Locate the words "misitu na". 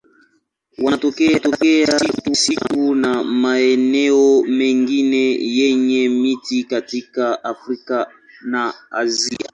2.25-3.23